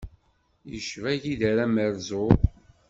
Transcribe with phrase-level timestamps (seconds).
[0.71, 2.27] Yecba igider amerẓu.